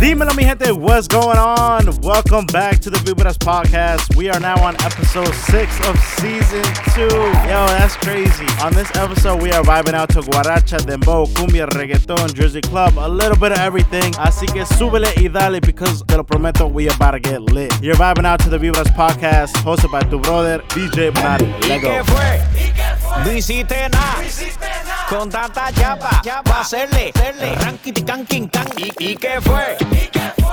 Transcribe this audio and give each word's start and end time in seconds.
Dímelo, 0.00 0.34
mi 0.34 0.44
gente, 0.44 0.70
what's 0.72 1.08
going 1.08 1.38
on? 1.38 1.86
Welcome 2.02 2.44
back 2.46 2.80
to 2.80 2.90
the 2.90 2.98
Vibras 2.98 3.38
podcast. 3.38 4.14
We 4.14 4.28
are 4.28 4.38
now 4.38 4.62
on 4.62 4.74
episode 4.84 5.32
six 5.34 5.72
of 5.88 5.98
season 5.98 6.62
two. 6.94 7.08
Yo, 7.48 7.66
that's 7.72 7.96
crazy. 7.96 8.46
On 8.62 8.74
this 8.74 8.94
episode, 8.94 9.40
we 9.40 9.50
are 9.52 9.62
vibing 9.62 9.94
out 9.94 10.10
to 10.10 10.20
guaracha, 10.20 10.80
dembow, 10.80 11.26
cumbia, 11.28 11.66
reggaeton, 11.68 12.34
Jersey 12.34 12.60
club, 12.60 12.98
a 12.98 13.08
little 13.08 13.38
bit 13.38 13.52
of 13.52 13.58
everything. 13.58 14.12
Así 14.18 14.46
que 14.46 14.66
súbele 14.66 15.08
y 15.16 15.28
dale 15.28 15.60
because 15.60 16.02
te 16.06 16.16
lo 16.16 16.24
prometo, 16.24 16.66
we 16.66 16.88
about 16.88 17.12
to 17.12 17.20
get 17.20 17.40
lit. 17.40 17.72
You're 17.82 17.96
vibing 17.96 18.26
out 18.26 18.40
to 18.40 18.50
the 18.50 18.58
Vibras 18.58 18.94
podcast, 18.94 19.56
hosted 19.64 19.90
by 19.90 20.00
tu 20.00 20.18
brother, 20.20 20.58
DJ 20.68 21.14
Bernardo. 21.14 21.46
Let 21.68 21.80
go. 21.80 21.88
¿Qué 21.88 22.04
fue? 22.04 23.24
No 23.24 23.32
hiciste 23.32 23.88
nada. 23.88 24.95
Con 25.08 25.30
tanta 25.30 25.70
chapa, 25.72 26.20
pa' 26.42 26.60
hacerle, 26.60 27.12
hacerle, 27.14 27.54
ranking, 27.60 28.04
can, 28.04 28.26
king, 28.26 28.48
can. 28.48 28.66
¿Y, 28.76 28.92
¿Y 28.98 29.16
qué 29.16 29.40
fue? 29.40 29.76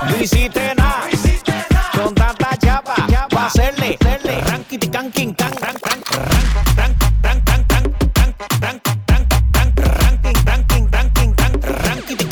No 0.08 0.16
hiciste 0.16 0.74
nada. 0.76 1.08
Con 1.92 2.14
tanta 2.14 2.56
chapa, 2.58 2.94
pa' 3.30 3.46
hacerle, 3.46 3.98
hacerle, 4.00 4.40
ranking, 4.42 4.78
can, 4.78 5.10
king, 5.10 5.34
can. 5.34 5.52
Ran, 5.60 5.74
ran, 5.82 6.00
ran, 6.10 6.30
ran, 6.76 6.94
ran, 7.22 7.42
ran, 7.44 7.64
ran, 7.64 7.94
ran, 8.60 8.80
ran, 8.80 8.80
ran, 9.00 9.64
ranking, 10.04 10.36
ranking, 10.46 10.86
ranking, 10.92 11.34
ran, 11.36 11.60
ranking, 11.82 12.28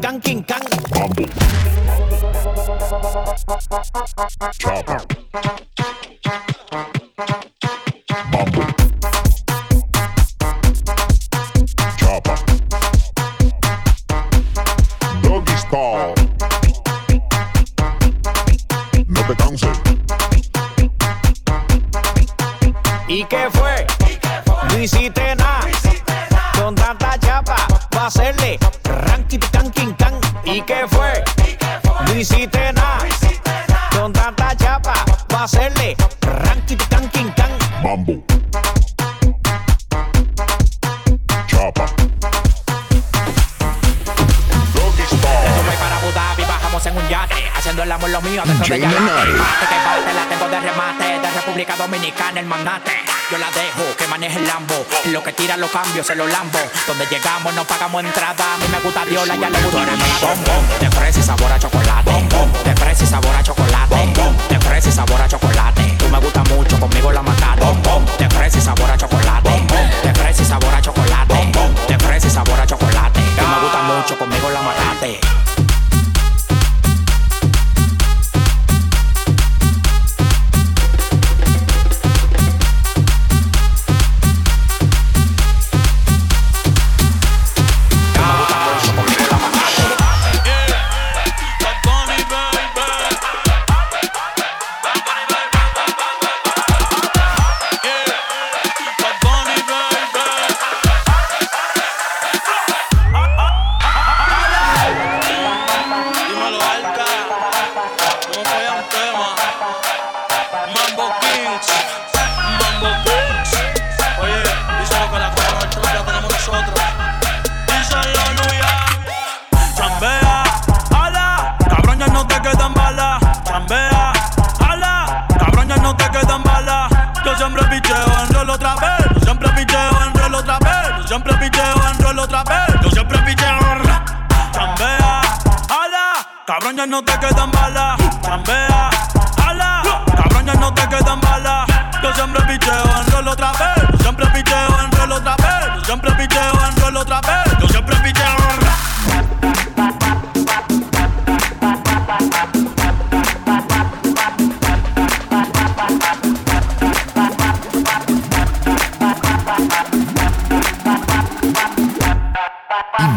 can, 0.00 0.20
can, 0.20 0.44
can, 0.44 1.67
Chopper. 3.70 5.77
El 52.38 52.46
magnate 52.46 52.92
Yo 53.30 53.38
la 53.38 53.50
dejo, 53.50 53.96
que 53.96 54.06
maneje 54.06 54.38
el 54.38 54.46
Lambo. 54.46 54.86
En 55.04 55.12
lo 55.12 55.22
que 55.22 55.32
tira 55.32 55.56
los 55.56 55.70
cambios, 55.70 56.06
se 56.06 56.14
los 56.14 56.30
lambo. 56.30 56.58
Donde 56.86 57.06
llegamos 57.06 57.52
no 57.54 57.64
pagamos 57.64 58.02
entrada. 58.02 58.54
A 58.54 58.56
mí 58.58 58.64
me 58.70 58.78
gusta 58.80 59.04
Diola, 59.04 59.36
ya 59.36 59.50
le 59.50 59.60
gusta 59.60 59.80
bombón. 60.20 60.78
De 60.80 60.90
fresa 60.90 61.20
y 61.20 61.22
sabor 61.22 61.52
a 61.52 61.58
chocolate. 61.58 62.12
De 62.64 62.74
fresa 62.76 63.04
y 63.04 63.06
sabor 63.06 63.34
a 63.34 63.42
chocolate. 63.42 63.96
De 64.48 64.60
fresa 64.60 64.88
y 64.88 64.92
sabor 64.92 65.20
a 65.20 65.28
chocolate. 65.28 65.96
Tú 65.98 66.08
me 66.08 66.18
gusta 66.18 66.42
mucho, 66.44 66.80
conmigo 66.80 67.12
la 67.12 67.22
mataste 67.22 67.66
De 68.18 68.30
fresa 68.30 68.58
y 68.58 68.60
sabor 68.60 68.90
a 68.90 68.96
chocolate. 68.96 69.50
De 70.02 70.14
fresa 70.14 70.42
y 70.42 70.44
sabor 70.44 70.74
a 70.74 70.80
chocolate. 70.80 71.52
De 71.88 71.98
fresa 71.98 72.26
y 72.26 72.30
sabor 72.30 72.60
a 72.60 72.66
chocolate. 72.66 73.20
Tú 73.20 73.46
me 73.46 73.60
gusta 73.60 73.82
mucho, 73.82 74.18
conmigo 74.18 74.50
la 74.50 74.62
mataste 74.62 75.57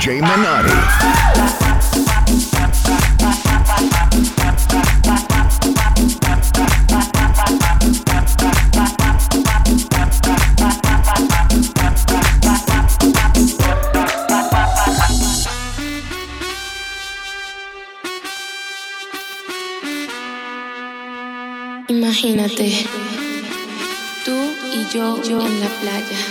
DJ. 0.02 0.20
Imagínate, 21.90 22.88
tú 24.26 24.32
y 24.74 24.88
yo, 24.92 25.22
yo 25.22 25.46
en 25.46 25.60
la 25.60 25.68
playa. 25.68 26.31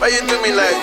Why 0.00 0.08
you 0.08 0.26
do 0.26 0.40
me 0.40 0.50
like? 0.54 0.80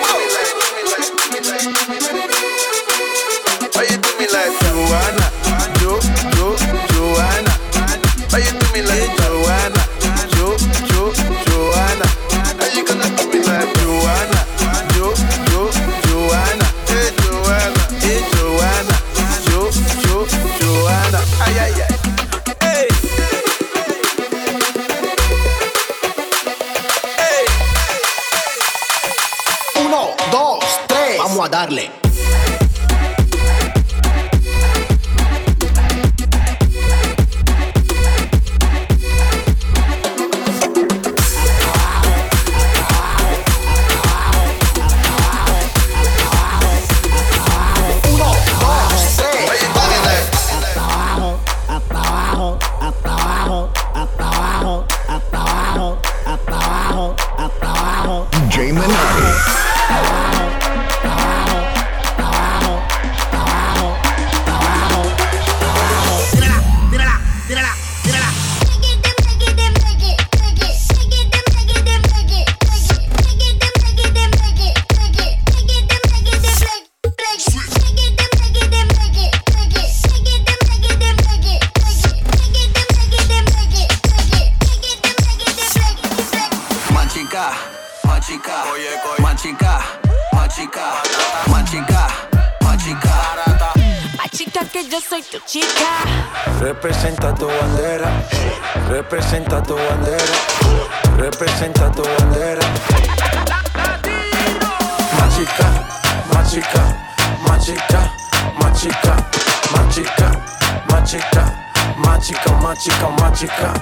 Machica, 112.18 112.52
machica, 112.54 113.08
machica. 113.20 113.72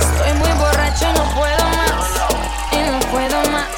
Estoy 0.00 0.32
muy 0.38 0.52
borracho 0.52 1.04
y 1.10 1.12
no 1.12 1.24
puedo 1.34 1.64
más. 1.76 2.06
Y 2.72 2.90
no 2.90 3.00
puedo 3.10 3.50
más. 3.50 3.68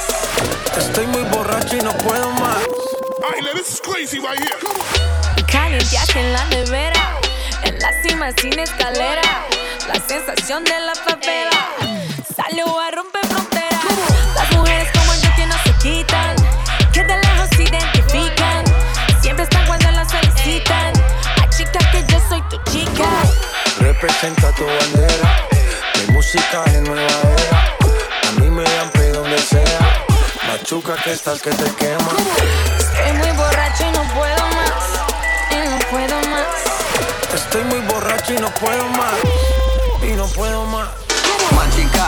Estoy 0.79 1.07
muy 1.09 1.25
borracho 1.25 1.77
y 1.77 1.81
no 1.81 1.93
puedo 1.95 2.31
más. 2.33 2.59
Now 3.21 3.53
this 3.55 3.75
is 3.75 3.81
crazy 3.81 4.21
right 4.21 4.39
here. 4.39 4.57
En 6.15 6.33
la 6.33 6.45
nevera, 6.47 7.19
en 7.65 7.79
la 7.79 7.91
cima 8.03 8.31
sin 8.41 8.59
escalera, 8.59 9.45
la 9.89 10.01
sensación 10.01 10.65
de 10.65 10.79
la 10.81 10.95
favela 10.95 11.69
salió 12.35 12.67
a 12.79 12.91
romper 12.91 13.27
fronteras. 13.27 13.81
Las 14.35 14.53
mujeres 14.53 14.89
como 14.93 15.15
yo 15.15 15.29
que 15.37 15.47
no 15.47 15.57
se 15.65 15.73
quitan, 15.83 16.36
Representa 23.99 24.53
tu 24.53 24.67
bandera, 24.67 25.49
mi 25.95 26.13
música 26.13 26.63
es 26.67 26.83
nueva 26.83 27.09
era. 27.39 27.75
A 28.29 28.33
mí 28.39 28.51
me 28.51 28.63
dan 28.63 28.91
play 28.91 29.11
donde 29.11 29.39
sea. 29.39 30.05
Machuca 30.47 30.97
que 31.03 31.13
estás 31.13 31.41
que 31.41 31.49
te 31.49 31.65
quema. 31.77 32.13
Estoy 32.79 33.13
muy 33.15 33.31
borracho 33.39 33.85
y 33.89 33.93
no 33.93 34.03
puedo 34.13 34.49
más, 34.49 34.85
y 35.51 35.69
no 35.71 35.79
puedo 35.91 36.21
más. 36.29 36.47
Estoy 37.35 37.65
muy 37.65 37.81
borracho 37.89 38.35
y 38.35 38.37
no 38.37 38.51
puedo 38.51 38.87
más. 38.91 39.15
Y 40.03 40.13
no 40.13 40.27
puedo 40.27 40.67
más. 40.67 40.89
Machica, 41.53 42.07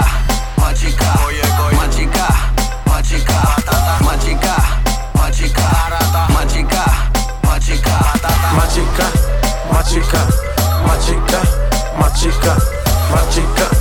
machica, 0.59 1.15
machica, 1.73 2.29
machica, 2.85 3.41
machica, 4.05 4.05
machica, 4.05 4.57
machica, 5.15 6.29
machica, 6.35 7.99
Machica, 8.55 9.09
machica, 9.73 10.27
machica, 10.87 11.68
chica, 12.15 12.57
my 13.11 13.21
chica. 13.31 13.78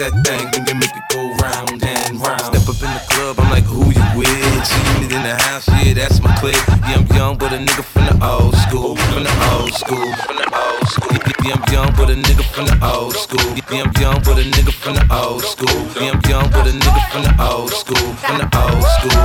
that 0.00 0.16
thing, 0.24 0.48
and 0.56 0.64
then 0.64 0.80
make 0.80 0.96
it 0.96 1.04
go 1.12 1.20
round 1.44 1.76
and 1.84 2.16
round. 2.24 2.40
Step 2.40 2.64
up 2.64 2.80
in 2.80 2.88
the 2.88 3.02
club, 3.12 3.36
I'm 3.36 3.50
like, 3.52 3.68
who 3.68 3.84
you 3.92 4.06
with? 4.16 4.64
She 4.64 4.80
in 5.12 5.20
the 5.20 5.36
house, 5.44 5.68
yeah, 5.68 5.92
that's 5.92 6.24
my 6.24 6.32
clique. 6.40 6.56
Yeah, 6.88 7.04
I'm 7.04 7.06
young, 7.12 7.36
but 7.36 7.52
a 7.52 7.60
nigga 7.60 7.84
from 7.84 8.08
the 8.08 8.16
old 8.24 8.56
school, 8.64 8.96
from 8.96 9.28
the 9.28 9.34
old 9.52 9.74
school, 9.76 10.08
from 10.24 10.36
the 10.40 10.48
old 10.56 10.88
school. 10.88 11.20
Yeah, 11.44 11.60
I'm 11.60 11.64
young, 11.68 11.92
but 12.00 12.08
a 12.08 12.16
nigga 12.16 12.44
from 12.48 12.64
the 12.72 12.80
old 12.80 13.12
school. 13.12 13.44
Yeah, 13.68 13.84
I'm 13.84 13.92
young, 14.00 14.24
but 14.24 14.40
a 14.40 14.44
nigga 14.48 14.72
from 14.72 14.94
the 14.96 15.04
old 15.12 15.44
school. 15.44 15.80
Yeah, 16.00 16.16
I'm 16.16 16.20
young, 16.24 16.48
but 16.48 16.64
a 16.64 16.72
nigga 16.72 17.02
from 17.12 17.22
the 17.28 17.34
old 17.36 17.68
school, 17.68 18.08
from 18.24 18.40
the 18.40 18.48
old 18.56 18.80
school. 18.96 19.20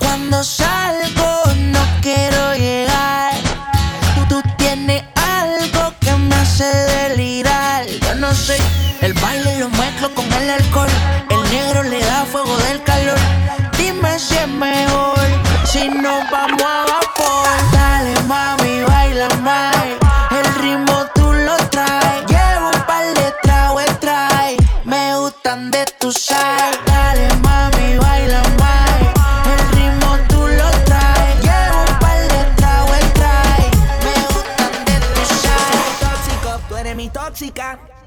Cuando 0.00 0.42
sale 0.42 0.93
con 10.12 10.30
el 10.34 10.50
alcohol. 10.50 10.88
El 11.30 11.42
negro 11.50 11.82
le 11.84 11.98
da 12.00 12.24
fuego 12.26 12.56
del 12.58 12.83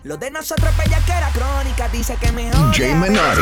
Los 0.07 0.17
de 0.21 0.31
nosotros 0.31 0.73
pues, 0.77 0.87
era 0.87 1.29
crónica, 1.33 1.89
dice 1.89 2.15
que 2.15 2.31
mejor. 2.31 2.71
DJ 2.71 2.95
Menotti. 2.95 3.41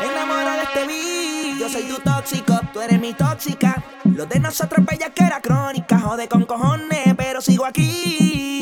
Enamora 0.00 0.54
de 0.58 0.62
este 0.62 0.86
beat. 0.86 1.58
Yo 1.58 1.68
soy 1.68 1.82
tu 1.88 2.00
tóxico, 2.00 2.60
tú 2.72 2.80
eres 2.80 3.00
mi 3.00 3.12
tóxica. 3.12 3.82
Los 4.04 4.28
de 4.28 4.38
nosotros 4.38 4.86
pues, 4.86 5.00
era 5.16 5.40
crónica, 5.40 5.98
jode 5.98 6.28
con 6.28 6.44
cojones, 6.44 7.16
pero 7.16 7.40
sigo 7.40 7.66
aquí. 7.66 8.61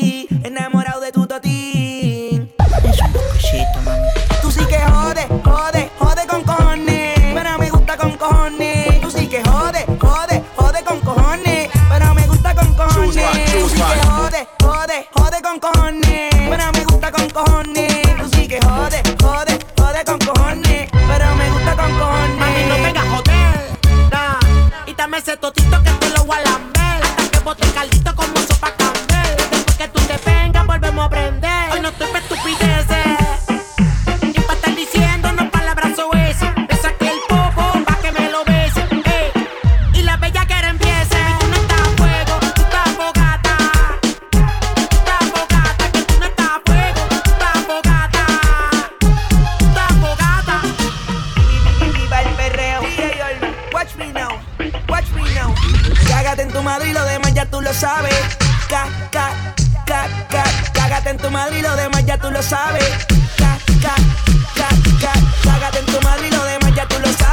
Cágate 56.31 56.47
en 56.47 56.53
tu 56.53 56.63
madre 56.63 56.87
y 56.87 56.93
lo 56.93 57.03
demás 57.03 57.33
ya 57.33 57.45
tú 57.45 57.59
lo 57.59 57.73
sabes. 57.73 58.15
Ca, 58.69 58.87
ca, 59.11 59.31
ca, 59.85 60.07
ca, 60.29 60.43
cágate 60.71 61.09
en 61.09 61.17
tu 61.17 61.29
madre 61.29 61.59
y 61.59 61.61
lo 61.61 61.75
demás 61.75 62.05
ya 62.05 62.17
tú 62.17 62.31
lo 62.31 62.41
sabes. 62.41 62.85
Ca, 63.37 63.57
ca, 63.81 63.95
ca, 64.55 64.69
ca, 65.01 65.11
cágate 65.43 65.79
en 65.79 65.85
tu 65.87 66.01
madre 66.01 66.29
y 66.29 66.31
lo 66.31 66.41
demás 66.45 66.73
ya 66.73 66.87
tú 66.87 66.95
lo 66.99 67.11
sabes. 67.11 67.30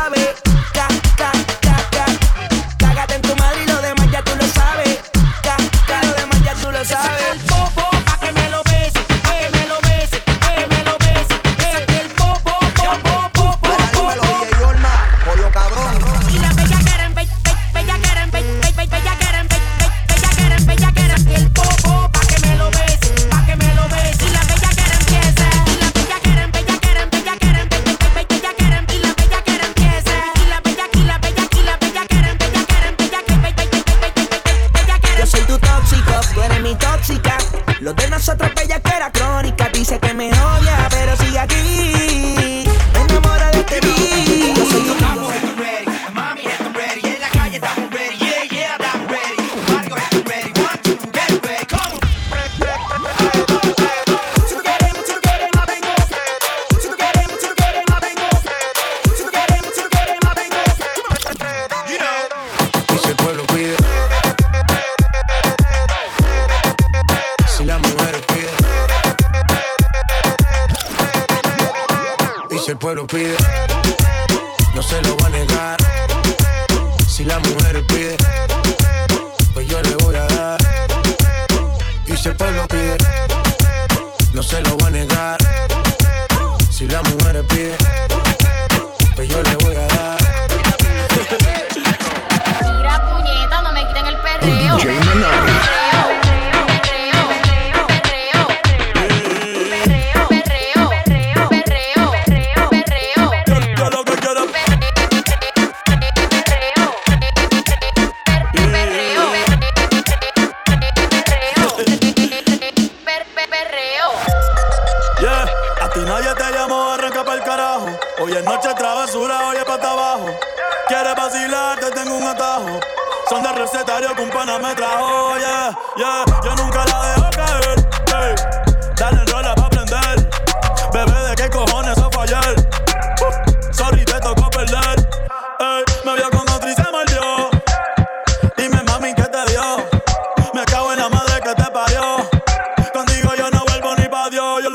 era 38.99 39.13
crónica, 39.13 39.69
dice 39.73 40.01
que 40.01 40.13
me 40.13 40.29
odia. 40.29 40.78
pide. 73.09 73.58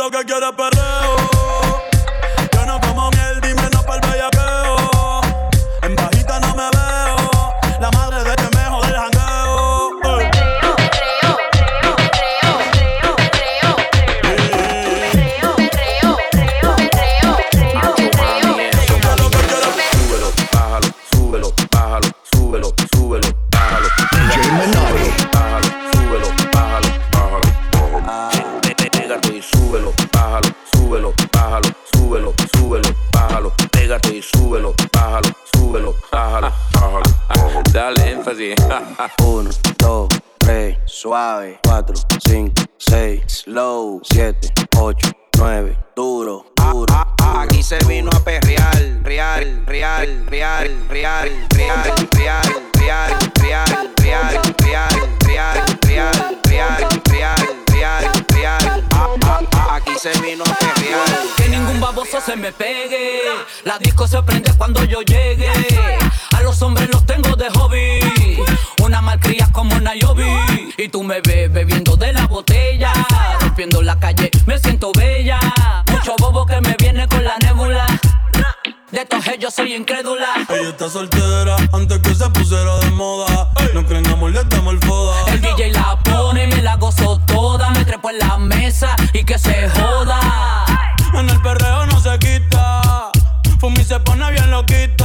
lo 0.03 0.11
que 0.11 0.25
quiere 0.25 0.45
es 0.45 0.51
é 0.51 0.53
perreo. 0.53 1.32
1, 39.19 39.49
2, 39.77 40.07
3, 40.37 40.77
suave. 40.85 41.59
4, 41.63 41.95
5, 42.27 42.53
6, 42.77 43.23
slow. 43.27 44.01
7, 44.03 44.51
8, 44.77 45.11
9, 45.37 45.77
duro, 45.95 46.45
duro. 46.55 46.93
Aquí 47.35 47.63
se 47.63 47.77
vino 47.87 48.11
a 48.15 48.19
perrear, 48.19 48.75
real, 49.01 49.63
real, 49.65 50.25
real, 50.27 50.67
real, 50.89 51.33
real, 51.47 51.47
real, 51.55 51.81
real, 52.13 52.41
real, 52.77 53.09
real, 53.41 53.89
real, 54.01 54.29
real, 54.61 54.89
real, 55.25 55.57
real, 56.51 56.89
real, 57.17 57.53
real, 57.73 58.11
real. 58.33 58.83
Aquí 59.71 59.93
se 59.97 60.11
vino 60.21 60.43
a 60.43 60.53
perrear. 60.53 61.09
Que 61.35 61.49
ningún 61.49 61.79
baboso 61.79 62.21
se 62.21 62.35
me 62.35 62.51
pegue 62.51 62.92
Y 70.83 70.89
tú 70.89 71.01
me 71.01 71.21
ves 71.21 71.49
bebiendo 71.49 71.95
de 71.95 72.11
la 72.11 72.27
botella. 72.27 72.91
Rompiendo 73.39 73.81
la 73.81 73.97
calle, 73.97 74.29
me 74.45 74.59
siento 74.59 74.91
bella. 74.91 75.39
Mucho 75.89 76.13
bobo 76.19 76.45
que 76.45 76.59
me 76.59 76.75
viene 76.77 77.07
con 77.07 77.23
la 77.23 77.37
nébula. 77.37 77.85
De 78.91 78.99
estos 78.99 79.23
yo 79.39 79.49
soy 79.49 79.75
incrédula. 79.75 80.27
Ella 80.49 80.69
está 80.71 80.89
soltera 80.89 81.55
antes 81.71 81.99
que 81.99 82.13
se 82.13 82.29
pusiera 82.31 82.77
de 82.79 82.91
moda. 82.91 83.49
No 83.73 83.85
creen 83.85 84.05
amor, 84.07 84.31
le 84.31 84.43
damos 84.43 84.73
el 84.73 84.79
foda. 84.81 85.15
El 85.31 85.39
DJ 85.39 85.71
la 85.71 85.97
pone 86.03 86.43
y 86.43 86.47
me 86.47 86.61
la 86.61 86.75
gozo 86.75 87.17
toda. 87.27 87.69
Me 87.69 87.85
trepo 87.85 88.09
en 88.09 88.19
la 88.19 88.37
mesa 88.37 88.93
y 89.13 89.23
que 89.23 89.39
se 89.39 89.69
joda. 89.69 90.65
En 91.13 91.29
el 91.29 91.41
perreo 91.41 91.85
no 91.85 91.97
se 91.97 92.19
quita. 92.19 93.09
Fumi 93.57 93.85
se 93.85 94.01
pone 94.01 94.29
bien 94.33 94.51
loquita. 94.51 95.02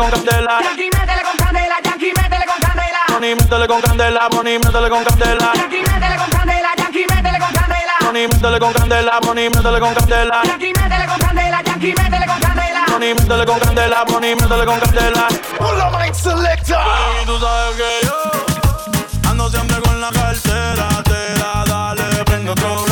Con 0.00 0.10
candela. 0.10 0.60
Yankee, 0.62 0.90
métele 0.96 1.22
con 1.22 1.36
candela, 1.36 1.76
Yankee, 1.84 2.12
métele 2.16 2.46
con 2.46 2.58
candela. 2.60 3.00
Bonnie, 3.08 3.34
métele 3.34 3.66
con 3.66 3.80
candela, 3.80 4.28
Bonnie, 4.30 4.58
métele 4.58 4.88
con 4.88 5.04
candela. 5.04 5.52
Yankee, 5.54 5.82
métele 5.82 6.16
con 6.16 6.30
candela, 6.30 6.68
Yankee, 6.78 7.06
métele 7.10 7.38
con 7.38 7.52
candela. 7.52 7.94
Bonnie, 8.00 8.28
métele 8.28 8.58
con 8.58 8.72
candela, 8.72 9.20
Bonnie, 9.20 9.50
métele 9.50 9.80
con 9.80 9.94
candela. 9.94 10.42
Yankee, 10.44 10.72
métele 10.72 11.06
con 11.06 11.18
candela, 11.18 11.62
Yankee, 11.62 11.94
métele 11.94 12.26
con 12.26 12.40
candela. 12.40 12.84
Bonnie, 12.88 13.14
métele 13.14 13.44
con 13.44 13.58
candela, 13.58 14.04
Bonnie, 14.04 14.34
métele 14.36 14.64
con 14.64 14.80
candela. 14.80 15.28
Hola, 15.58 15.90
Mike 15.98 16.14
Selector. 16.14 16.78
Y 17.22 17.26
tú 17.26 17.38
sabes 17.38 17.76
que 17.76 18.06
yo 18.06 19.30
ando 19.30 19.50
siempre 19.50 19.80
con 19.80 20.00
la 20.00 20.10
cartera, 20.10 20.88
tera, 21.04 21.64
dale, 21.66 22.24
prende 22.24 22.50
otro 22.52 22.89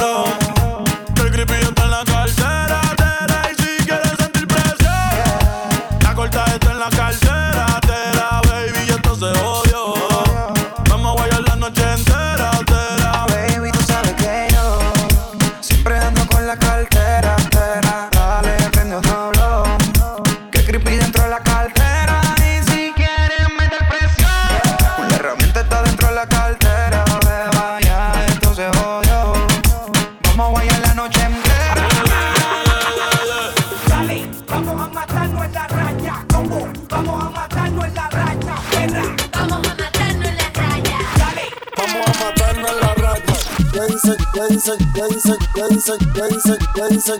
dice, 45.97 46.59
qué. 46.75 46.83
Ese 46.95 47.17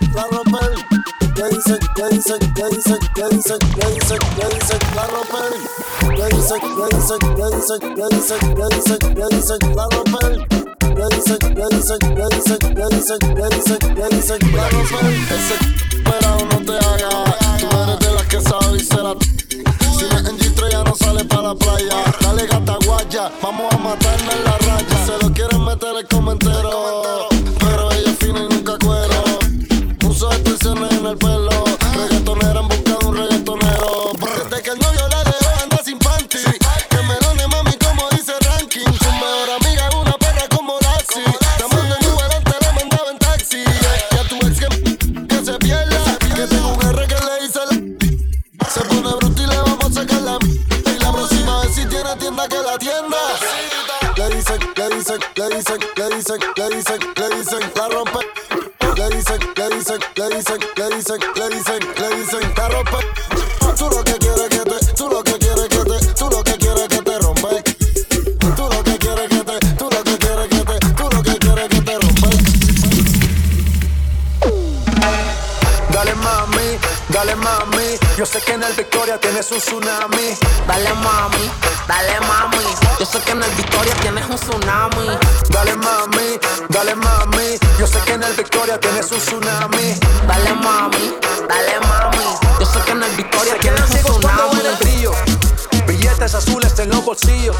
no 16.45 16.57
te 16.65 16.73
de 18.05 18.13
las 18.13 18.25
que 18.27 18.41
sabe 18.41 18.79
será 18.79 19.13
ya 20.71 20.83
no 20.83 20.95
sale 20.95 21.25
para 21.25 21.41
la 21.41 21.55
playa. 21.55 22.03
Dale 22.21 22.45
gata 22.45 22.77
guaya, 22.85 23.31
vamos 23.41 23.73
a 23.73 23.77
matarnos 23.77 24.35
en 24.35 24.43
la 24.43 24.48
que 78.49 78.55
en 78.55 78.63
el 78.63 78.73
Victoria 78.73 79.19
tienes 79.19 79.51
un 79.51 79.59
tsunami. 79.59 80.35
Dale 80.67 80.93
mami, 80.95 81.51
dale 81.87 82.19
mami. 82.21 82.65
Yo 82.99 83.05
sé 83.05 83.19
que 83.19 83.31
en 83.31 83.43
el 83.43 83.51
Victoria 83.51 83.93
tienes 84.01 84.25
un 84.27 84.35
tsunami. 84.37 85.07
Dale 85.49 85.75
mami, 85.75 86.39
dale 86.69 86.95
mami. 86.95 87.59
Yo 87.77 87.85
sé 87.85 87.99
que 87.99 88.13
en 88.13 88.23
el 88.23 88.33
Victoria 88.33 88.79
tienes 88.79 89.11
un 89.11 89.19
tsunami. 89.19 89.99
Dale 90.27 90.53
mami, 90.55 91.15
dale 91.47 91.79
mami. 91.81 92.25
Yo 92.59 92.65
sé 92.65 92.79
que 92.85 92.91
en 92.91 93.03
el 93.03 93.11
Victoria 93.15 93.55
tienes 93.59 93.81
un 93.81 94.19
tsunami. 94.19 94.61
ven 94.63 94.65
el. 94.65 95.85
Billetes 95.85 96.33
azules 96.33 96.79
en 96.79 96.89
los 96.89 97.05
bolsillos. 97.05 97.55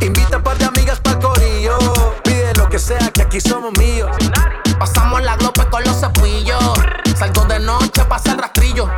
Invita 0.00 0.36
a 0.36 0.38
un 0.38 0.44
par 0.44 0.56
de 0.56 0.66
amigas 0.66 1.00
para 1.00 1.18
corillo. 1.18 1.78
Pide 2.22 2.52
lo 2.54 2.68
que 2.68 2.78
sea, 2.78 3.10
que 3.12 3.22
aquí 3.22 3.40
somos 3.40 3.72
míos. 3.76 4.10
Pasamos 4.78 5.20
la 5.22 5.36
glope 5.36 5.66
con 5.66 5.82
los 5.82 5.98
cepillos. 5.98 6.62
Salgo 7.18 7.44
de 7.46 7.58
noche, 7.58 8.04
pasa 8.04 8.32
el 8.32 8.38
rastrillo. 8.38 8.88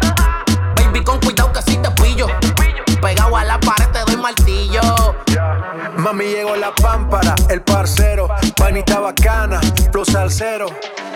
Con 1.04 1.20
cuidado 1.20 1.52
que 1.52 1.62
si 1.62 1.76
te 1.76 1.90
pillo. 1.90 2.26
Pegado 3.00 3.36
a 3.36 3.44
la 3.44 3.60
pared 3.60 3.88
te 3.92 4.00
doy 4.00 4.16
martillo. 4.16 4.80
Mami 5.96 6.24
llegó 6.24 6.56
la 6.56 6.74
pámpara, 6.74 7.34
el 7.50 7.60
parcero, 7.62 8.28
panita 8.56 9.00
bacana, 9.00 9.60
plus 9.92 10.14
al 10.14 10.30
cero. 10.30 10.66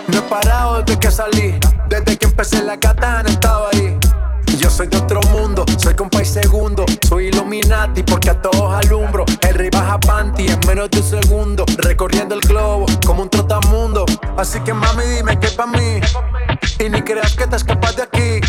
No 0.07 0.19
he 0.19 0.21
parado 0.23 0.81
desde 0.81 0.99
que 0.99 1.11
salí, 1.11 1.59
desde 1.87 2.17
que 2.17 2.25
empecé 2.25 2.63
la 2.63 2.79
katana 2.79 3.29
estaba 3.29 3.69
ahí. 3.73 3.97
Yo 4.59 4.69
soy 4.69 4.87
de 4.87 4.97
otro 4.97 5.21
mundo, 5.31 5.63
soy 5.77 5.95
compa 5.95 6.21
y 6.21 6.25
segundo. 6.25 6.85
Soy 7.07 7.27
Illuminati 7.27 8.03
porque 8.03 8.29
a 8.29 8.41
todos 8.41 8.73
alumbro. 8.85 9.25
El 9.41 9.55
rey 9.55 9.69
baja 9.69 9.99
panty 9.99 10.47
en 10.47 10.59
menos 10.67 10.91
de 10.91 10.99
un 10.99 11.03
segundo. 11.03 11.65
Recorriendo 11.77 12.35
el 12.35 12.41
globo 12.41 12.85
como 13.05 13.23
un 13.23 13.29
trotamundo. 13.29 14.05
Así 14.37 14.59
que 14.59 14.73
mami, 14.73 15.03
dime 15.03 15.39
que 15.39 15.47
pa' 15.49 15.67
mí. 15.67 16.01
Y 16.77 16.89
ni 16.89 17.01
creas 17.01 17.35
que 17.35 17.47
te 17.47 17.55
escapas 17.55 17.95
de 17.95 18.03
aquí. 18.03 18.41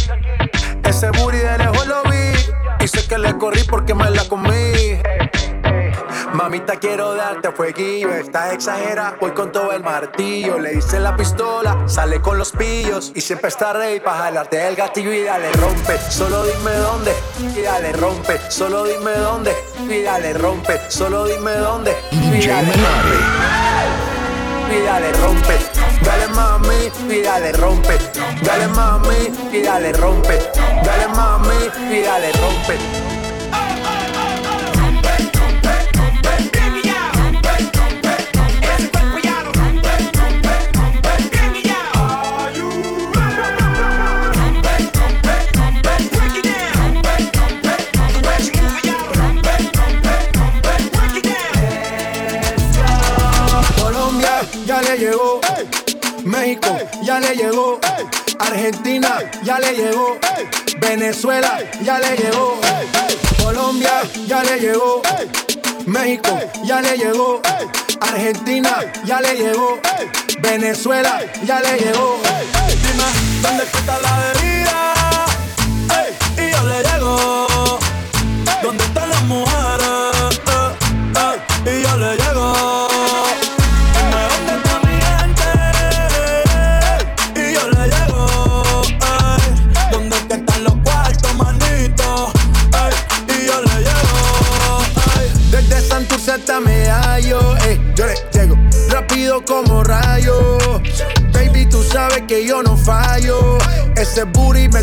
Ese 0.90 1.08
booty 1.12 1.36
de 1.36 1.56
lejos 1.56 1.86
lo 1.86 2.02
vi. 2.10 2.84
Y 2.84 2.88
sé 2.88 3.06
que 3.06 3.16
le 3.16 3.38
corrí 3.38 3.62
porque 3.62 3.94
me 3.94 4.10
la 4.10 4.24
comí. 4.24 4.98
Mami, 6.32 6.58
Mamita, 6.58 6.80
quiero 6.80 7.14
darte 7.14 7.52
fueguillo. 7.52 8.12
Estás 8.12 8.54
exagera, 8.54 9.16
voy 9.20 9.30
con 9.30 9.52
todo 9.52 9.70
el 9.70 9.84
martillo. 9.84 10.58
Le 10.58 10.74
hice 10.74 10.98
la 10.98 11.14
pistola, 11.14 11.86
sale 11.86 12.20
con 12.20 12.38
los 12.38 12.50
pillos. 12.50 13.12
Y 13.14 13.20
siempre 13.20 13.50
está 13.50 13.72
rey 13.72 14.00
para 14.00 14.18
jalarte 14.18 14.66
el 14.66 14.74
gatillo 14.74 15.12
y 15.12 15.22
dale 15.22 15.52
rompe. 15.52 15.96
Solo 15.96 16.42
dime 16.42 16.72
dónde 16.72 17.14
y 17.56 17.62
dale 17.62 17.92
rompe. 17.92 18.40
Solo 18.50 18.82
dime 18.82 19.12
dónde 19.12 19.54
y 19.88 20.02
dale 20.02 20.32
rompe. 20.32 20.80
Solo 20.88 21.24
dime 21.24 21.52
dónde 21.52 21.96
y 22.10 22.44
dale 22.48 22.72
rompe. 22.72 23.79
Y 24.70 24.82
dale 24.82 25.12
rompe. 25.12 25.58
Dale 26.02 26.28
mami 26.28 26.90
y 27.08 27.22
dale 27.22 27.52
rompe. 27.52 27.98
Dale 28.42 28.68
mami 28.68 29.32
y 29.52 29.62
dale 29.62 29.92
rompe. 29.92 30.38
Dale 30.84 31.08
mami 31.08 31.70
y 31.90 32.02
dale 32.02 32.32
rompe. 32.32 33.09
Argentina 58.60 59.18
ya 59.42 59.58
le 59.58 59.72
llegó. 59.72 60.18
Venezuela 60.80 61.60
ya 61.82 61.98
le 61.98 62.14
llegó. 62.14 62.60
Colombia 63.42 64.02
ya 64.26 64.44
le 64.44 64.60
llegó. 64.60 65.00
México 65.86 66.38
ya 66.62 66.82
le 66.82 66.98
llegó. 66.98 67.40
Argentina 68.02 68.80
ya 69.06 69.22
le 69.22 69.34
llegó. 69.34 69.80
Venezuela 70.40 71.22
ya 71.42 71.60
le 71.60 71.78
llegó. 71.78 72.18
Dime, 72.82 73.04
¿dónde 73.40 73.64
está 73.64 73.98
la 73.98 74.32
bebida? 74.34 74.94
Y 76.36 76.50
yo 76.50 76.62
le 76.64 76.82
llego. 76.82 77.78
¿Dónde 78.62 78.84
están 78.84 79.08
las 79.08 79.22
mujeres? 79.22 79.59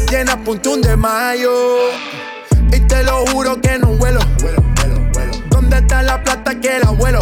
Tiene 0.07 0.31
a 0.31 0.37
puntún 0.37 0.81
de 0.81 0.95
mayo. 0.95 1.51
Y 2.71 2.79
te 2.81 3.03
lo 3.03 3.25
juro 3.27 3.59
que 3.61 3.77
no 3.77 3.89
vuelo. 3.89 4.19
¿Dónde 5.49 5.77
está 5.77 6.01
la 6.01 6.23
plata 6.23 6.59
que 6.59 6.77
el 6.77 6.83
abuelo? 6.87 7.19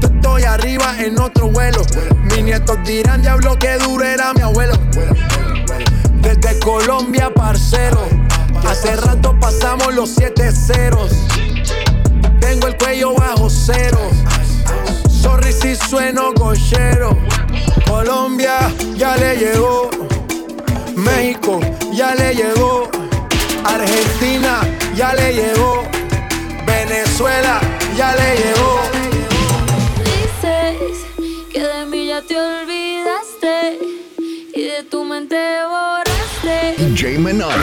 Yo 0.00 0.08
estoy 0.08 0.42
arriba 0.44 0.94
en 0.98 1.20
otro 1.20 1.48
vuelo. 1.48 1.82
Mis 2.24 2.42
nietos 2.42 2.78
dirán, 2.84 3.22
diablo, 3.22 3.58
que 3.58 3.76
duro 3.78 4.04
era 4.04 4.32
mi 4.32 4.40
abuelo. 4.40 4.74
Desde 6.20 6.58
Colombia, 6.60 7.32
parcero. 7.32 8.08
Hace 8.66 8.96
rato 8.96 9.38
pasamos 9.38 9.94
los 9.94 10.10
siete 10.10 10.52
ceros. 10.52 11.12
Tengo 12.40 12.68
el 12.68 12.76
cuello 12.76 13.14
bajo 13.14 13.48
cero. 13.50 13.98
Sorry 15.08 15.52
si 15.52 15.76
sueno 15.76 16.32
gochero. 16.32 17.16
Colombia 17.86 18.58
ya 18.96 19.16
le 19.16 19.36
llegó. 19.36 19.90
México 21.00 21.60
ya 21.92 22.14
le 22.14 22.34
llegó. 22.34 22.90
Argentina 23.64 24.60
ya 24.94 25.14
le 25.14 25.32
llegó. 25.32 25.82
Venezuela 26.66 27.60
ya 27.96 28.14
le 28.16 28.36
llegó. 28.36 28.80
Dices 30.04 31.06
que 31.52 31.62
de 31.62 31.86
mí 31.86 32.08
ya 32.08 32.20
te 32.22 32.38
olvidaste 32.38 33.78
y 34.54 34.62
de 34.62 34.82
tu 34.90 35.04
mente 35.04 35.36
borraste. 35.68 36.74
DJ 36.78 37.18
Menotti. 37.18 37.54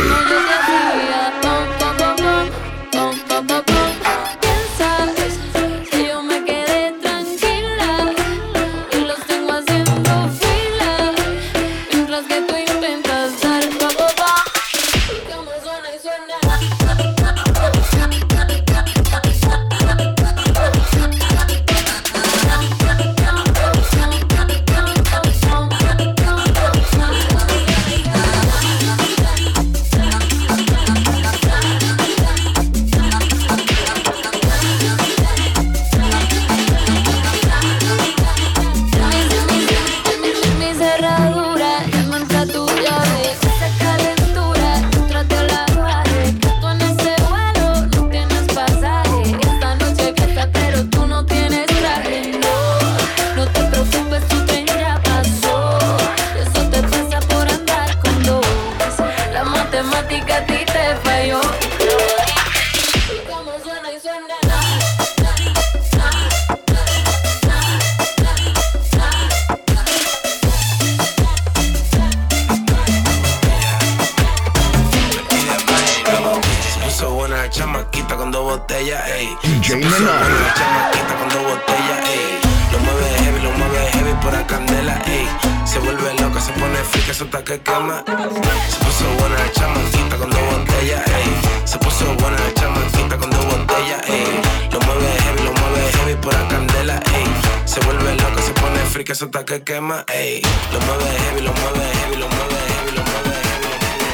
Frica, 98.98 99.14
está 99.14 99.46
que 99.46 99.64
quema, 99.64 100.04
ey. 100.12 100.42
Lo 100.74 100.80
mueve 100.80 101.06
heavy, 101.06 101.42
lo 101.42 101.54
mueve 101.54 101.86
heavy, 101.98 102.16
lo 102.16 102.28
mueve 102.30 102.56
heavy, 102.56 102.92
lo 102.94 103.04
mueve 103.04 103.36
heavy, 103.36 103.68
lo 103.68 103.84
mueve 103.84 104.10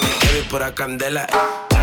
heavy, 0.00 0.26
heavy 0.26 0.48
por 0.48 0.60
la 0.62 0.74
candela. 0.74 1.26
Chamaquita 1.26 1.73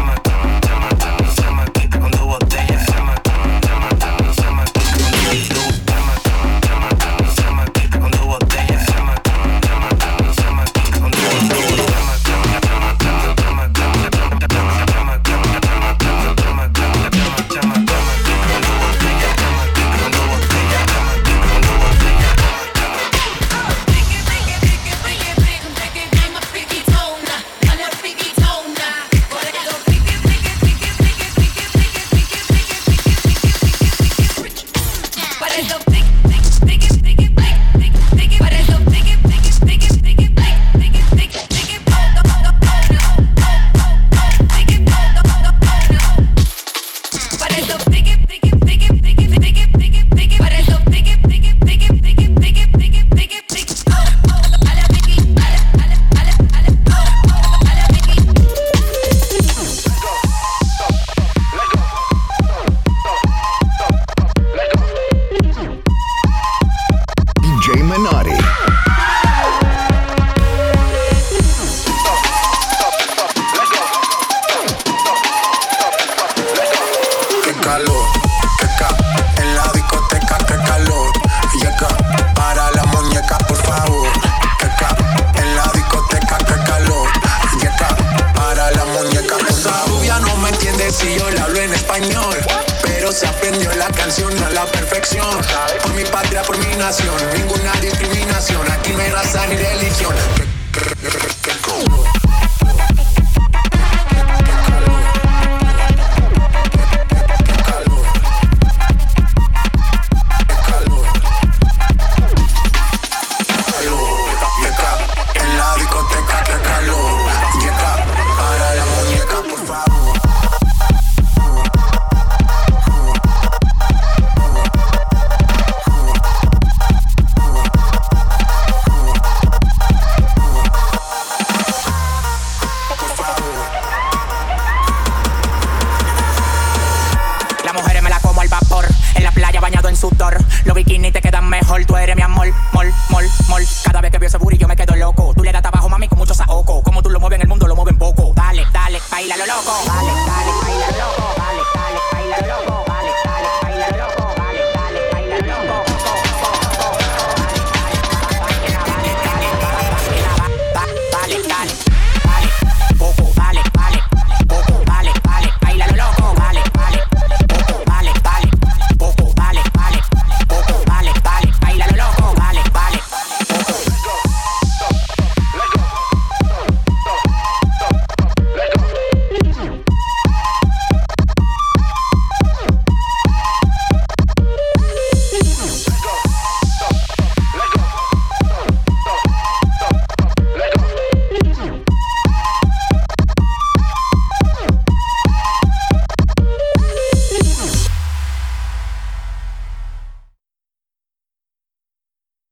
ninguna 97.51 97.73
discriminación. 97.81 98.71
Aquí 98.71 98.91
no 98.91 98.99
hay 98.99 99.09
raza 99.09 99.45
ni 99.47 99.55
religión. 99.55 100.15